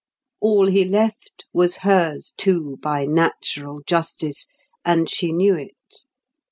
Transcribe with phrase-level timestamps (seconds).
[0.39, 4.47] All he left was hers too, by natural justice;
[4.83, 5.99] and she knew it.